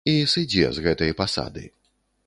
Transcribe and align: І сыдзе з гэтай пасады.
І 0.11 0.13
сыдзе 0.31 0.71
з 0.77 0.87
гэтай 0.87 1.15
пасады. 1.21 1.63